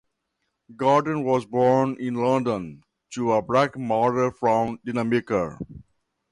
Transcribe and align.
Goddard 0.75 1.19
was 1.19 1.45
born 1.45 1.95
in 1.99 2.15
London, 2.15 2.83
to 3.11 3.33
a 3.33 3.41
black 3.43 3.77
mother 3.77 4.31
from 4.31 4.79
Dominica. 4.83 5.59